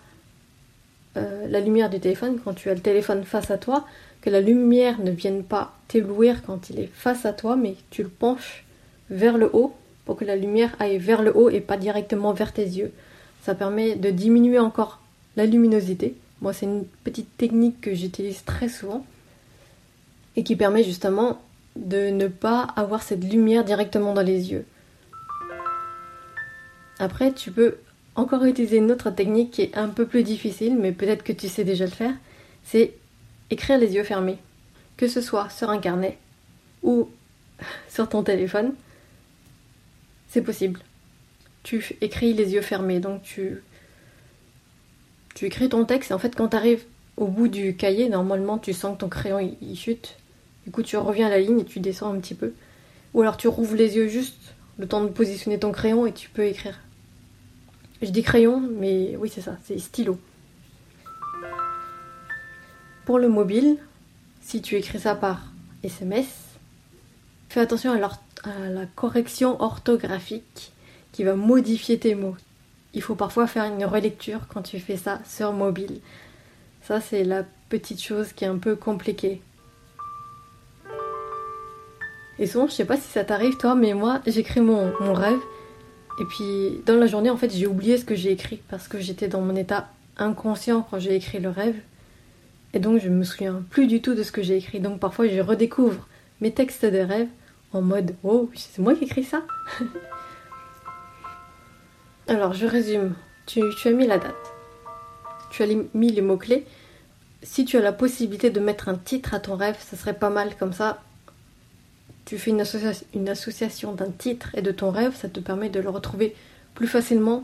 Euh, 1.18 1.48
la 1.48 1.60
lumière 1.60 1.90
du 1.90 2.00
téléphone, 2.00 2.40
quand 2.44 2.54
tu 2.54 2.70
as 2.70 2.76
le 2.76 2.80
téléphone 2.80 3.24
face 3.24 3.50
à 3.50 3.58
toi, 3.58 3.86
que 4.22 4.30
la 4.30 4.42
lumière 4.42 5.00
ne 5.00 5.12
vienne 5.12 5.44
pas 5.44 5.74
t'éblouir 5.88 6.44
quand 6.44 6.70
il 6.70 6.80
est 6.80 6.90
face 6.94 7.26
à 7.26 7.34
toi, 7.34 7.56
mais 7.56 7.76
tu 7.90 8.04
le 8.04 8.10
penches 8.10 8.66
vers 9.10 9.38
le 9.38 9.50
haut 9.54 9.74
pour 10.06 10.18
que 10.18 10.26
la 10.26 10.36
lumière 10.36 10.76
aille 10.80 10.98
vers 10.98 11.22
le 11.22 11.36
haut 11.36 11.50
et 11.50 11.62
pas 11.62 11.78
directement 11.78 12.34
vers 12.34 12.54
tes 12.54 12.66
yeux. 12.66 12.92
Ça 13.42 13.56
permet 13.56 13.96
de 13.96 14.10
diminuer 14.10 14.60
encore 14.60 15.02
la 15.36 15.46
luminosité. 15.46 16.16
Moi, 16.42 16.54
c'est 16.54 16.66
une 16.66 16.86
petite 17.04 17.36
technique 17.38 17.82
que 17.82 17.94
j'utilise 17.94 18.44
très 18.46 18.70
souvent. 18.70 19.06
et 20.36 20.44
qui 20.44 20.56
permet 20.56 20.84
justement 20.84 21.42
de 21.76 22.12
ne 22.12 22.28
pas 22.28 22.62
avoir 22.76 23.04
cette 23.04 23.24
lumière 23.24 23.66
directement 23.66 24.14
dans 24.14 24.22
les 24.22 24.52
yeux. 24.52 24.64
Après, 27.00 27.34
tu 27.34 27.52
peux 27.52 27.78
encore 28.16 28.46
utiliser 28.46 28.78
une 28.78 28.92
autre 28.92 29.10
technique 29.10 29.52
qui 29.52 29.64
est 29.64 29.78
un 29.78 29.88
peu 29.88 30.06
plus 30.06 30.24
difficile, 30.24 30.78
mais 30.78 30.92
peut-être 30.92 31.24
que 31.24 31.34
tu 31.34 31.48
sais 31.48 31.64
déjà 31.64 31.86
le 31.86 31.92
faire, 31.92 32.14
c'est 32.64 32.94
écrire 33.50 33.78
les 33.78 33.96
yeux 33.96 34.04
fermés. 34.04 34.38
Que 34.98 35.08
ce 35.08 35.22
soit 35.22 35.50
sur 35.50 35.70
un 35.70 35.80
carnet 35.80 36.18
ou 36.84 37.10
sur 37.90 38.08
ton 38.08 38.24
téléphone, 38.24 38.74
c'est 40.30 40.42
possible. 40.42 40.80
Tu 41.64 41.98
écris 42.02 42.34
les 42.34 42.54
yeux 42.54 42.62
fermés, 42.62 43.00
donc 43.00 43.24
tu, 43.24 43.62
tu 45.40 45.46
écris 45.46 45.70
ton 45.70 45.86
texte 45.86 46.12
et 46.12 46.14
en 46.14 46.20
fait 46.20 46.36
quand 46.36 46.50
tu 46.50 46.56
arrives 46.56 46.84
au 47.18 47.28
bout 47.28 47.48
du 47.48 47.76
cahier, 47.76 48.10
normalement 48.10 48.58
tu 48.58 48.74
sens 48.74 48.94
que 48.96 49.00
ton 49.00 49.10
crayon 49.10 49.40
il 49.62 49.76
chute 49.76 50.20
du 50.70 50.72
coup, 50.72 50.84
tu 50.84 50.98
reviens 50.98 51.26
à 51.26 51.30
la 51.32 51.40
ligne 51.40 51.62
et 51.62 51.66
tu 51.66 51.80
descends 51.80 52.14
un 52.14 52.20
petit 52.20 52.36
peu. 52.36 52.54
Ou 53.16 53.22
alors 53.22 53.38
tu 53.38 53.48
rouvres 53.48 53.76
les 53.76 53.96
yeux 53.96 54.08
juste 54.08 54.54
le 54.78 54.88
temps 54.88 55.04
de 55.04 55.10
positionner 55.10 55.58
ton 55.58 55.72
crayon 55.72 56.06
et 56.06 56.14
tu 56.14 56.30
peux 56.30 56.46
écrire. 56.46 56.80
Je 58.04 58.10
dis 58.12 58.22
crayon, 58.22 58.62
mais 58.78 59.16
oui, 59.18 59.32
c'est 59.34 59.42
ça, 59.42 59.58
c'est 59.64 59.80
stylo. 59.80 60.20
Pour 63.06 63.18
le 63.18 63.30
mobile, 63.30 63.78
si 64.42 64.62
tu 64.62 64.76
écris 64.76 65.00
ça 65.00 65.16
par 65.16 65.52
SMS, 65.84 66.28
fais 67.50 67.62
attention 67.62 67.92
à, 67.92 68.10
à 68.48 68.70
la 68.70 68.86
correction 68.86 69.60
orthographique 69.60 70.72
qui 71.12 71.24
va 71.24 71.34
modifier 71.34 71.98
tes 71.98 72.14
mots. 72.14 72.36
Il 72.94 73.02
faut 73.02 73.16
parfois 73.16 73.48
faire 73.48 73.66
une 73.66 73.86
relecture 73.86 74.42
quand 74.52 74.62
tu 74.62 74.80
fais 74.80 74.98
ça 74.98 75.20
sur 75.26 75.54
mobile. 75.54 76.00
Ça, 76.82 77.02
c'est 77.02 77.24
la 77.24 77.44
petite 77.70 78.02
chose 78.02 78.34
qui 78.34 78.46
est 78.46 78.48
un 78.48 78.58
peu 78.58 78.76
compliquée. 78.76 79.42
Et 82.40 82.48
souvent, 82.48 82.68
je 82.68 82.72
sais 82.72 82.86
pas 82.86 82.98
si 82.98 83.08
ça 83.08 83.24
t'arrive 83.24 83.58
toi, 83.58 83.76
mais 83.76 83.94
moi, 83.94 84.22
j'écris 84.26 84.62
mon, 84.62 84.94
mon 85.02 85.14
rêve. 85.14 85.40
Et 86.20 86.26
puis, 86.26 86.82
dans 86.86 86.96
la 86.96 87.06
journée, 87.06 87.30
en 87.30 87.38
fait, 87.38 87.50
j'ai 87.50 87.68
oublié 87.68 87.98
ce 87.98 88.06
que 88.06 88.16
j'ai 88.16 88.32
écrit 88.32 88.62
parce 88.70 88.88
que 88.88 89.00
j'étais 89.00 89.28
dans 89.28 89.42
mon 89.42 89.56
état 89.56 89.90
inconscient 90.18 90.88
quand 90.90 91.00
j'ai 91.00 91.16
écrit 91.16 91.40
le 91.40 91.50
rêve. 91.50 91.76
Et 92.74 92.80
donc, 92.80 93.02
je 93.02 93.10
me 93.10 93.24
souviens 93.24 93.64
plus 93.70 93.88
du 93.88 94.02
tout 94.02 94.16
de 94.16 94.24
ce 94.24 94.32
que 94.32 94.42
j'ai 94.42 94.58
écrit. 94.58 94.80
Donc, 94.80 95.00
parfois, 95.00 95.28
je 95.28 95.40
redécouvre 95.40 96.08
mes 96.42 96.52
textes 96.52 96.86
de 96.86 97.00
rêve 97.00 97.28
en 97.74 97.82
mode 97.82 98.16
Oh, 98.24 98.50
c'est 98.56 98.80
moi 98.80 98.96
qui 98.96 99.04
écris 99.04 99.24
ça? 99.24 99.44
Alors, 102.30 102.54
je 102.54 102.66
résume. 102.66 103.16
Tu, 103.46 103.62
as 103.62 103.92
mis 103.92 104.08
la 104.08 104.20
date. 104.20 104.36
Tu 105.52 105.64
as 105.64 105.68
mis 105.94 106.12
les 106.12 106.22
mots-clés. 106.22 106.66
Si 107.44 107.66
tu 107.66 107.78
as 107.78 107.82
la 107.82 107.92
possibilité 107.92 108.50
de 108.50 108.60
mettre 108.60 108.88
un 108.88 108.96
titre 108.96 109.34
à 109.34 109.40
ton 109.40 109.56
rêve, 109.56 109.78
ça 109.80 109.98
serait 109.98 110.18
pas 110.18 110.30
mal 110.30 110.56
comme 110.56 110.74
ça 110.74 111.00
tu 112.30 112.38
fais 112.38 112.52
une, 112.52 112.62
association 113.30 113.94
d'un 113.94 114.12
titre 114.12 114.52
et 114.54 114.62
de 114.62 114.70
ton 114.70 114.92
rêve, 114.92 115.16
ça 115.16 115.30
te 115.30 115.40
permet 115.40 115.70
de 115.70 115.80
le 115.80 115.90
retrouver 115.90 116.36
plus 116.76 116.86
facilement 116.86 117.44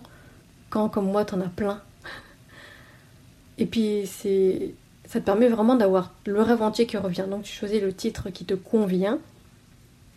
quand, 0.70 0.90
comme 0.90 1.08
moi, 1.08 1.26
t'en 1.26 1.42
as 1.42 1.48
plein. 1.48 1.82
Et 3.58 3.66
puis, 3.66 4.06
ça 4.06 5.20
te 5.20 5.26
permet 5.26 5.48
vraiment 5.48 5.74
d'avoir 5.74 6.14
le 6.28 6.40
rêve 6.40 6.62
entier 6.62 6.86
qui 6.86 6.98
revient. 6.98 7.26
Donc, 7.28 7.42
tu 7.42 7.52
choisis 7.52 7.82
le 7.82 7.94
titre 7.94 8.30
qui 8.30 8.46
te 8.46 8.54
convient, 8.54 9.18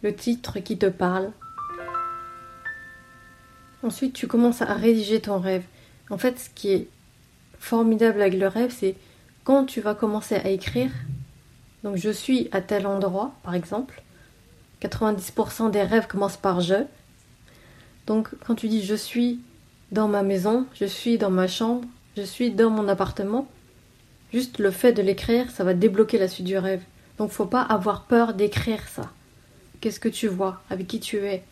le 0.02 0.14
titre 0.14 0.58
qui 0.58 0.76
te 0.76 0.84
parle. 0.84 1.30
Ensuite, 3.82 4.12
tu 4.12 4.26
commences 4.26 4.62
à 4.62 4.74
rédiger 4.74 5.20
ton 5.20 5.38
rêve. 5.38 5.64
En 6.10 6.18
fait, 6.18 6.38
ce 6.38 6.50
qui 6.50 6.72
est 6.72 6.88
formidable 7.58 8.20
avec 8.20 8.34
le 8.34 8.48
rêve, 8.48 8.74
c'est 8.76 8.96
quand 9.44 9.64
tu 9.64 9.80
vas 9.80 9.94
commencer 9.94 10.34
à 10.34 10.48
écrire. 10.48 10.90
Donc, 11.84 11.96
je 11.96 12.10
suis 12.10 12.48
à 12.52 12.60
tel 12.60 12.86
endroit, 12.86 13.32
par 13.42 13.54
exemple. 13.54 14.02
90% 14.82 15.70
des 15.70 15.82
rêves 15.82 16.06
commencent 16.06 16.36
par 16.36 16.60
je. 16.60 16.84
Donc 18.08 18.30
quand 18.46 18.54
tu 18.54 18.68
dis 18.68 18.82
je 18.82 18.94
suis 18.94 19.40
dans 19.92 20.08
ma 20.08 20.22
maison, 20.22 20.66
je 20.74 20.86
suis 20.86 21.18
dans 21.18 21.30
ma 21.30 21.46
chambre, 21.46 21.86
je 22.16 22.22
suis 22.22 22.50
dans 22.50 22.70
mon 22.70 22.88
appartement, 22.88 23.46
juste 24.32 24.58
le 24.58 24.70
fait 24.70 24.92
de 24.92 25.02
l'écrire, 25.02 25.50
ça 25.50 25.62
va 25.62 25.74
débloquer 25.74 26.18
la 26.18 26.26
suite 26.26 26.46
du 26.46 26.56
rêve. 26.56 26.82
Donc 27.18 27.30
faut 27.30 27.44
pas 27.44 27.62
avoir 27.62 28.04
peur 28.04 28.32
d'écrire 28.32 28.86
ça. 28.88 29.10
Qu'est-ce 29.80 30.00
que 30.00 30.08
tu 30.08 30.26
vois? 30.26 30.62
Avec 30.70 30.86
qui 30.86 31.00
tu 31.00 31.18
es? 31.18 31.44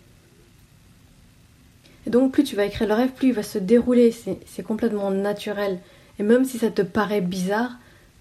Et 2.06 2.10
donc 2.10 2.32
plus 2.32 2.44
tu 2.44 2.56
vas 2.56 2.64
écrire 2.64 2.88
le 2.88 2.94
rêve, 2.94 3.10
plus 3.10 3.28
il 3.28 3.34
va 3.34 3.42
se 3.42 3.58
dérouler. 3.58 4.14
C'est 4.46 4.62
complètement 4.62 5.10
naturel. 5.10 5.80
Et 6.18 6.22
même 6.22 6.44
si 6.44 6.58
ça 6.58 6.70
te 6.70 6.82
paraît 6.82 7.20
bizarre, 7.20 7.72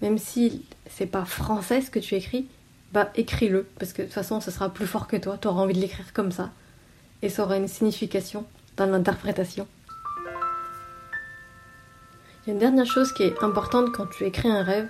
même 0.02 0.18
si 0.18 0.64
c'est 0.90 1.06
pas 1.06 1.24
français 1.24 1.80
ce 1.80 1.90
que 1.90 1.98
tu 1.98 2.14
écris, 2.14 2.46
bah 2.92 3.10
écris-le, 3.14 3.66
parce 3.78 3.92
que 3.92 4.02
de 4.02 4.06
toute 4.06 4.14
façon, 4.14 4.40
ce 4.40 4.50
sera 4.50 4.68
plus 4.68 4.86
fort 4.86 5.06
que 5.06 5.16
toi, 5.16 5.38
tu 5.40 5.48
auras 5.48 5.62
envie 5.62 5.74
de 5.74 5.80
l'écrire 5.80 6.12
comme 6.12 6.32
ça, 6.32 6.50
et 7.22 7.28
ça 7.28 7.44
aura 7.44 7.56
une 7.56 7.68
signification 7.68 8.44
dans 8.76 8.86
l'interprétation. 8.86 9.66
Il 12.44 12.48
y 12.48 12.50
a 12.50 12.52
une 12.52 12.60
dernière 12.60 12.86
chose 12.86 13.12
qui 13.12 13.24
est 13.24 13.42
importante 13.42 13.92
quand 13.92 14.06
tu 14.06 14.24
écris 14.24 14.48
un 14.48 14.62
rêve, 14.62 14.88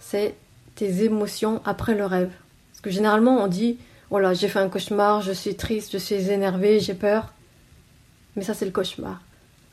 c'est 0.00 0.34
tes 0.74 1.04
émotions 1.04 1.60
après 1.64 1.94
le 1.94 2.04
rêve. 2.04 2.32
Parce 2.72 2.80
que 2.82 2.90
généralement, 2.90 3.42
on 3.42 3.46
dit, 3.46 3.78
voilà, 4.10 4.34
j'ai 4.34 4.48
fait 4.48 4.58
un 4.58 4.68
cauchemar, 4.68 5.20
je 5.22 5.32
suis 5.32 5.54
triste, 5.54 5.92
je 5.92 5.98
suis 5.98 6.30
énervé, 6.30 6.80
j'ai 6.80 6.94
peur. 6.94 7.32
Mais 8.36 8.42
ça, 8.42 8.54
c'est 8.54 8.64
le 8.64 8.70
cauchemar. 8.70 9.20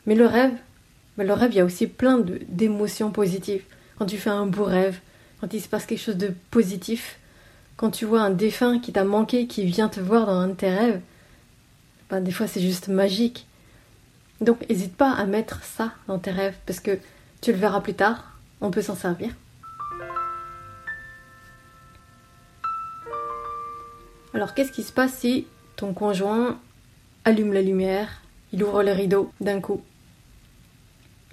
Mais 0.05 0.15
le 0.15 0.25
rêve, 0.25 0.53
mais 1.17 1.25
le 1.25 1.33
rêve, 1.33 1.51
il 1.51 1.57
y 1.57 1.59
a 1.59 1.65
aussi 1.65 1.87
plein 1.87 2.19
d'émotions 2.47 3.11
positives. 3.11 3.63
Quand 3.97 4.05
tu 4.05 4.17
fais 4.17 4.29
un 4.29 4.45
beau 4.45 4.63
rêve, 4.63 4.99
quand 5.39 5.53
il 5.53 5.61
se 5.61 5.67
passe 5.67 5.85
quelque 5.85 6.01
chose 6.01 6.17
de 6.17 6.33
positif, 6.49 7.19
quand 7.75 7.91
tu 7.91 8.05
vois 8.05 8.21
un 8.21 8.29
défunt 8.29 8.79
qui 8.79 8.91
t'a 8.91 9.03
manqué, 9.03 9.47
qui 9.47 9.65
vient 9.65 9.89
te 9.89 9.99
voir 9.99 10.27
dans 10.27 10.33
un 10.39 10.49
de 10.49 10.53
tes 10.53 10.69
rêves, 10.69 11.01
ben, 12.09 12.21
des 12.21 12.31
fois 12.31 12.47
c'est 12.47 12.61
juste 12.61 12.87
magique. 12.87 13.47
Donc 14.39 14.67
n'hésite 14.69 14.95
pas 14.95 15.11
à 15.11 15.25
mettre 15.25 15.63
ça 15.63 15.93
dans 16.07 16.19
tes 16.19 16.31
rêves, 16.31 16.55
parce 16.65 16.79
que 16.79 16.99
tu 17.41 17.51
le 17.51 17.57
verras 17.57 17.81
plus 17.81 17.93
tard, 17.93 18.37
on 18.61 18.69
peut 18.69 18.81
s'en 18.81 18.95
servir. 18.95 19.31
Alors 24.33 24.53
qu'est-ce 24.53 24.71
qui 24.71 24.83
se 24.83 24.93
passe 24.93 25.13
si 25.13 25.47
ton 25.75 25.93
conjoint 25.93 26.59
allume 27.25 27.53
la 27.53 27.61
lumière, 27.61 28.20
il 28.53 28.63
ouvre 28.63 28.83
les 28.83 28.93
rideaux 28.93 29.31
d'un 29.41 29.61
coup 29.61 29.81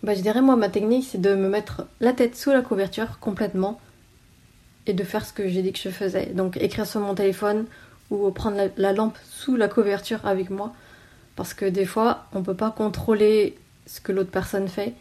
bah, 0.03 0.15
Je 0.15 0.21
dirais 0.21 0.43
moi 0.43 0.57
ma 0.57 0.69
technique 0.69 1.07
c'est 1.11 1.21
de 1.21 1.35
me 1.35 1.49
mettre 1.49 1.87
la 2.01 2.13
tête 2.13 2.37
sous 2.37 2.51
la 2.51 2.63
couverture 2.63 3.19
complètement 3.19 3.81
et 4.87 4.95
de 4.95 5.05
faire 5.05 5.25
ce 5.25 5.33
que 5.33 5.49
j'ai 5.49 5.63
dit 5.63 5.73
que 5.73 5.79
je 5.79 5.91
faisais. 5.91 6.27
Donc 6.27 6.57
écrire 6.57 6.87
sur 6.87 7.01
mon 7.01 7.15
téléphone 7.15 7.67
ou 8.11 8.31
prendre 8.31 8.71
la, 8.77 8.93
lampe 8.93 9.19
sous 9.25 9.55
la 9.57 9.69
couverture 9.69 10.25
avec 10.25 10.51
moi. 10.51 10.73
Parce 11.37 11.55
que 11.55 11.67
des 11.67 11.85
fois, 11.85 12.25
on 12.33 12.41
ne 12.41 12.45
peut 12.45 12.55
pas 12.55 12.71
contrôler 12.71 13.57
ce 13.87 14.01
que 14.01 14.13
l'autre 14.13 14.31
personne 14.31 14.67
fait. 14.67 14.95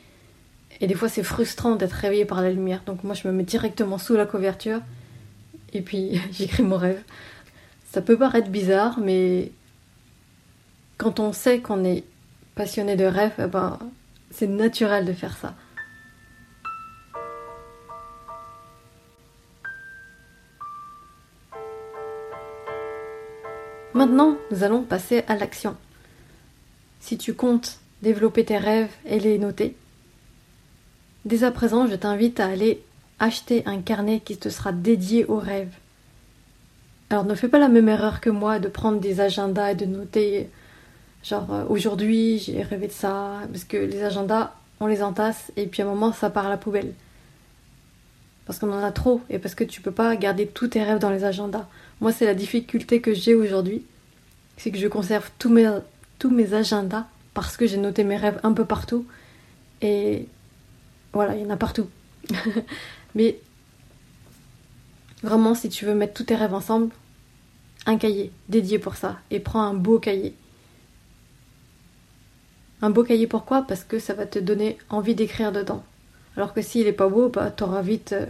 Et 0.82 0.88
des 0.88 0.94
fois, 0.94 1.10
c'est 1.10 1.24
frustrant 1.24 1.76
d'être 1.76 1.94
réveillé 1.94 2.26
par 2.26 2.42
la 2.42 2.52
lumière. 2.52 2.84
Donc 2.86 3.04
moi, 3.04 3.16
je 3.16 3.28
me 3.28 3.34
mets 3.34 3.44
directement 3.44 3.98
sous 3.98 4.16
la 4.16 4.26
couverture 4.26 4.82
et 5.74 5.82
puis 5.82 6.22
j'écris 6.32 6.64
mon 6.64 6.78
rêve. 6.78 7.02
Ça 7.90 8.02
peut 8.02 8.18
paraître 8.18 8.50
bizarre, 8.50 9.00
mais 9.00 9.52
quand 10.98 11.20
on 11.20 11.32
sait 11.32 11.60
qu'on 11.62 11.84
est 11.84 12.04
passionné 12.56 12.96
de 12.96 13.06
rêve, 13.06 13.34
eh 13.40 13.48
ben, 13.48 13.80
c'est 14.32 14.48
naturel 14.48 15.06
de 15.06 15.14
faire 15.14 15.38
ça. 15.38 15.54
Maintenant, 23.94 24.38
nous 24.52 24.64
allons 24.64 24.84
passer 24.84 25.24
à 25.28 25.36
l'action. 25.36 25.76
Si 27.00 27.18
tu 27.18 27.34
comptes 27.34 27.80
développer 28.04 28.46
tes 28.46 28.58
rêves 28.58 28.92
et 29.06 29.20
les 29.20 29.40
noter, 29.40 29.76
dès 31.26 31.44
à 31.44 31.52
présent, 31.52 31.88
je 31.88 31.96
t'invite 31.96 32.40
à 32.40 32.46
aller 32.46 32.84
acheter 33.20 33.64
un 33.66 33.82
carnet 33.82 34.20
qui 34.20 34.38
te 34.38 34.50
sera 34.50 34.72
dédié 34.72 35.26
aux 35.26 35.40
rêves. 35.40 35.74
Alors 37.10 37.26
ne 37.26 37.34
fais 37.34 37.48
pas 37.48 37.58
la 37.58 37.70
même 37.70 37.90
erreur 37.90 38.22
que 38.22 38.30
moi 38.30 38.60
de 38.60 38.68
prendre 38.68 39.00
des 39.00 39.20
agendas 39.20 39.72
et 39.72 39.76
de 39.76 39.86
noter 39.86 40.50
genre 41.24 41.52
euh, 41.52 41.66
aujourd'hui 41.70 42.40
j'ai 42.40 42.62
rêvé 42.62 42.88
de 42.88 42.92
ça 42.92 43.40
parce 43.52 43.64
que 43.64 43.78
les 43.78 44.04
agendas 44.04 44.54
on 44.80 44.88
les 44.88 45.04
entasse 45.04 45.52
et 45.56 45.66
puis 45.66 45.82
à 45.82 45.86
un 45.86 45.90
moment 45.90 46.14
ça 46.14 46.30
part 46.30 46.46
à 46.46 46.50
la 46.50 46.58
poubelle. 46.58 46.94
Parce 48.46 48.60
qu'on 48.60 48.72
en 48.72 48.84
a 48.84 48.92
trop 48.92 49.22
et 49.30 49.40
parce 49.40 49.56
que 49.56 49.66
tu 49.66 49.82
peux 49.82 49.92
pas 49.92 50.16
garder 50.16 50.48
tous 50.48 50.70
tes 50.70 50.82
rêves 50.82 51.00
dans 51.00 51.10
les 51.10 51.26
agendas. 51.26 51.68
Moi, 52.00 52.14
c'est 52.14 52.26
la 52.26 52.34
difficulté 52.34 53.02
que 53.02 53.14
j'ai 53.14 53.36
aujourd'hui. 53.36 53.84
C'est 54.56 54.72
que 54.72 54.78
je 54.78 54.88
conserve 54.88 55.30
tous 55.38 55.50
mes, 55.50 55.70
tous 56.18 56.30
mes 56.30 56.54
agendas 56.54 57.06
parce 57.34 57.58
que 57.58 57.68
j'ai 57.68 57.78
noté 57.78 58.06
mes 58.06 58.16
rêves 58.16 58.40
un 58.44 58.54
peu 58.54 58.64
partout. 58.64 59.06
Et 59.82 60.28
voilà, 61.12 61.36
il 61.36 61.42
y 61.42 61.46
en 61.46 61.50
a 61.50 61.58
partout. 61.58 61.90
Mais 63.16 63.38
vraiment, 65.24 65.54
si 65.54 65.68
tu 65.68 65.86
veux 65.86 65.94
mettre 65.94 66.14
tous 66.14 66.24
tes 66.24 66.36
rêves 66.36 66.54
ensemble, 66.54 66.90
un 67.86 67.98
cahier 67.98 68.32
dédié 68.48 68.80
pour 68.80 68.96
ça. 68.96 69.20
Et 69.30 69.42
prends 69.42 69.62
un 69.62 69.74
beau 69.74 70.00
cahier. 70.00 70.34
Un 72.82 72.90
beau 72.90 73.04
cahier 73.04 73.28
pourquoi? 73.28 73.64
Parce 73.64 73.84
que 73.84 74.00
ça 74.00 74.14
va 74.14 74.26
te 74.26 74.40
donner 74.40 74.78
envie 74.90 75.16
d'écrire 75.16 75.52
dedans. 75.52 75.84
Alors 76.36 76.54
que 76.54 76.62
s'il 76.62 76.86
est 76.86 76.94
pas 76.94 77.10
beau, 77.10 77.30
bah, 77.30 77.54
vite, 77.82 78.14
euh, 78.14 78.26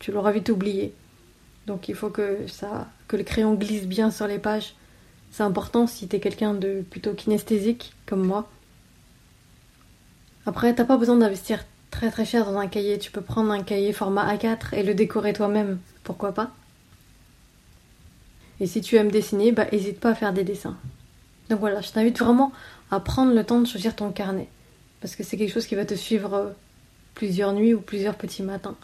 tu 0.00 0.10
l'auras 0.10 0.32
vite 0.32 0.48
oublié. 0.48 0.92
Donc 1.66 1.88
il 1.88 1.94
faut 1.94 2.10
que 2.10 2.46
ça, 2.48 2.88
que 3.06 3.16
le 3.16 3.22
crayon 3.22 3.54
glisse 3.54 3.86
bien 3.86 4.10
sur 4.10 4.26
les 4.26 4.38
pages. 4.38 4.74
C'est 5.30 5.42
important 5.42 5.86
si 5.86 6.08
t'es 6.08 6.18
quelqu'un 6.18 6.54
de 6.54 6.82
plutôt 6.90 7.14
kinesthésique 7.14 7.92
comme 8.06 8.24
moi. 8.24 8.48
Après, 10.46 10.74
t'as 10.74 10.84
pas 10.84 10.96
besoin 10.96 11.16
d'investir 11.16 11.64
très 11.90 12.10
très 12.10 12.24
cher 12.24 12.46
dans 12.46 12.58
un 12.58 12.68
cahier. 12.68 12.98
Tu 12.98 13.10
peux 13.10 13.20
prendre 13.20 13.52
un 13.52 13.62
cahier 13.62 13.92
format 13.92 14.34
A4 14.34 14.74
et 14.74 14.82
le 14.82 14.94
décorer 14.94 15.32
toi-même. 15.32 15.78
Pourquoi 16.02 16.32
pas? 16.32 16.50
Et 18.60 18.66
si 18.66 18.80
tu 18.80 18.96
aimes 18.96 19.10
dessiner, 19.10 19.52
bah 19.52 19.66
hésite 19.70 20.00
pas 20.00 20.10
à 20.10 20.14
faire 20.14 20.32
des 20.32 20.44
dessins. 20.44 20.76
Donc 21.50 21.60
voilà, 21.60 21.80
je 21.80 21.90
t'invite 21.90 22.18
vraiment 22.18 22.52
à 22.90 23.00
prendre 23.00 23.34
le 23.34 23.44
temps 23.44 23.60
de 23.60 23.66
choisir 23.66 23.96
ton 23.96 24.10
carnet. 24.10 24.48
Parce 25.00 25.16
que 25.16 25.22
c'est 25.22 25.36
quelque 25.36 25.52
chose 25.52 25.66
qui 25.66 25.74
va 25.74 25.84
te 25.84 25.94
suivre 25.94 26.34
euh, 26.34 26.50
plusieurs 27.14 27.52
nuits 27.52 27.74
ou 27.74 27.80
plusieurs 27.80 28.16
petits 28.16 28.42
matins. 28.42 28.76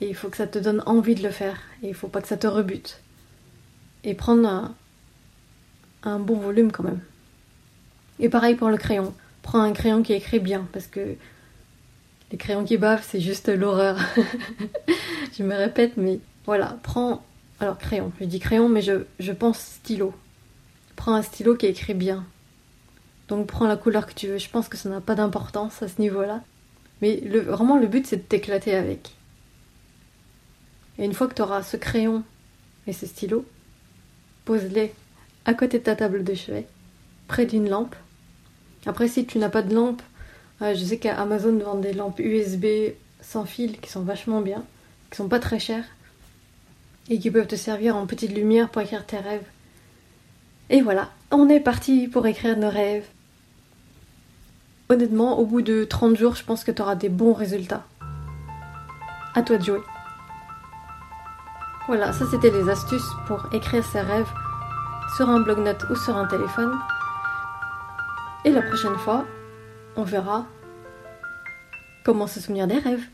Et 0.00 0.08
il 0.08 0.14
faut 0.14 0.28
que 0.28 0.36
ça 0.36 0.46
te 0.46 0.58
donne 0.58 0.82
envie 0.86 1.14
de 1.14 1.22
le 1.22 1.30
faire. 1.30 1.58
Et 1.82 1.88
il 1.88 1.94
faut 1.94 2.08
pas 2.08 2.20
que 2.20 2.28
ça 2.28 2.36
te 2.36 2.46
rebute. 2.46 3.00
Et 4.04 4.14
prendre 4.14 4.74
un, 6.02 6.18
bon 6.18 6.36
volume 6.36 6.72
quand 6.72 6.82
même. 6.82 7.00
Et 8.18 8.28
pareil 8.28 8.56
pour 8.56 8.68
le 8.68 8.76
crayon. 8.76 9.14
Prends 9.42 9.60
un 9.60 9.72
crayon 9.72 10.02
qui 10.02 10.12
écrit 10.12 10.40
bien. 10.40 10.66
Parce 10.72 10.88
que 10.88 11.14
les 12.32 12.38
crayons 12.38 12.64
qui 12.64 12.78
bavent, 12.78 13.04
c'est 13.06 13.20
juste 13.20 13.48
l'horreur. 13.48 13.96
je 15.38 15.42
me 15.44 15.54
répète, 15.54 15.96
mais 15.96 16.18
voilà. 16.44 16.78
Prends. 16.82 17.24
Alors, 17.60 17.78
crayon. 17.78 18.10
Je 18.20 18.24
dis 18.24 18.40
crayon, 18.40 18.68
mais 18.68 18.82
je 18.82 19.32
pense 19.32 19.58
stylo. 19.58 20.12
Prends 21.02 21.14
un 21.14 21.22
stylo 21.22 21.56
qui 21.56 21.66
écrit 21.66 21.94
bien. 21.94 22.24
Donc 23.26 23.48
prends 23.48 23.66
la 23.66 23.76
couleur 23.76 24.06
que 24.06 24.14
tu 24.14 24.28
veux. 24.28 24.38
Je 24.38 24.48
pense 24.48 24.68
que 24.68 24.76
ça 24.76 24.88
n'a 24.88 25.00
pas 25.00 25.16
d'importance 25.16 25.82
à 25.82 25.88
ce 25.88 26.00
niveau-là. 26.00 26.44
Mais 27.00 27.16
vraiment, 27.16 27.76
le 27.76 27.88
but, 27.88 28.06
c'est 28.06 28.18
de 28.18 28.22
t'éclater 28.22 28.72
avec. 28.72 29.16
Et 31.00 31.04
une 31.04 31.12
fois 31.12 31.26
que 31.26 31.34
tu 31.34 31.42
auras 31.42 31.64
ce 31.64 31.76
crayon 31.76 32.22
et 32.86 32.92
ce 32.92 33.06
stylo, 33.06 33.44
pose-les 34.44 34.94
à 35.44 35.54
côté 35.54 35.80
de 35.80 35.82
ta 35.82 35.96
table 35.96 36.22
de 36.22 36.34
chevet, 36.34 36.68
près 37.26 37.46
d'une 37.46 37.68
lampe. 37.68 37.96
Après, 38.86 39.08
si 39.08 39.26
tu 39.26 39.38
n'as 39.38 39.48
pas 39.48 39.62
de 39.62 39.74
lampe, 39.74 40.02
euh, 40.62 40.76
je 40.76 40.84
sais 40.84 40.98
qu'Amazon 40.98 41.58
vend 41.58 41.74
des 41.74 41.94
lampes 41.94 42.20
USB 42.20 42.66
sans 43.20 43.44
fil 43.44 43.80
qui 43.80 43.90
sont 43.90 44.02
vachement 44.02 44.40
bien, 44.40 44.62
qui 45.10 45.16
sont 45.16 45.26
pas 45.26 45.40
très 45.40 45.58
chères 45.58 45.88
et 47.10 47.18
qui 47.18 47.32
peuvent 47.32 47.48
te 47.48 47.56
servir 47.56 47.96
en 47.96 48.06
petite 48.06 48.32
lumière 48.32 48.68
pour 48.68 48.82
écrire 48.82 49.04
tes 49.04 49.18
rêves. 49.18 49.42
Et 50.72 50.80
voilà, 50.80 51.10
on 51.30 51.50
est 51.50 51.60
parti 51.60 52.08
pour 52.08 52.26
écrire 52.26 52.56
nos 52.56 52.70
rêves. 52.70 53.06
Honnêtement, 54.88 55.38
au 55.38 55.44
bout 55.44 55.60
de 55.60 55.84
30 55.84 56.16
jours, 56.16 56.34
je 56.34 56.42
pense 56.42 56.64
que 56.64 56.70
tu 56.70 56.80
auras 56.80 56.94
des 56.94 57.10
bons 57.10 57.34
résultats. 57.34 57.84
À 59.34 59.42
toi 59.42 59.58
de 59.58 59.64
jouer. 59.64 59.82
Voilà, 61.88 62.14
ça 62.14 62.24
c'était 62.30 62.50
les 62.50 62.70
astuces 62.70 63.10
pour 63.26 63.52
écrire 63.52 63.84
ses 63.84 64.00
rêves 64.00 64.32
sur 65.18 65.28
un 65.28 65.40
blog-notes 65.40 65.84
ou 65.90 65.94
sur 65.94 66.16
un 66.16 66.26
téléphone. 66.26 66.72
Et 68.46 68.50
la 68.50 68.62
prochaine 68.62 68.96
fois, 68.96 69.26
on 69.96 70.04
verra 70.04 70.46
comment 72.02 72.26
se 72.26 72.40
souvenir 72.40 72.66
des 72.66 72.78
rêves. 72.78 73.04